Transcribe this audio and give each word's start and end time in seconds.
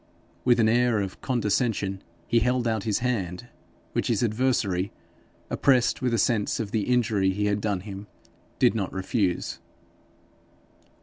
With 0.43 0.59
an 0.59 0.67
air 0.67 0.99
of 0.99 1.21
condescension 1.21 2.01
he 2.25 2.39
held 2.39 2.67
out 2.67 2.85
his 2.85 2.99
hand, 3.05 3.49
which 3.93 4.07
his 4.07 4.23
adversary, 4.23 4.91
oppressed 5.47 6.01
with 6.01 6.11
a 6.11 6.17
sense 6.17 6.59
of 6.59 6.71
the 6.71 6.85
injury 6.87 7.29
he 7.33 7.45
had 7.45 7.61
done 7.61 7.81
him, 7.81 8.07
did 8.57 8.73
not 8.73 8.91
refuse. 8.91 9.59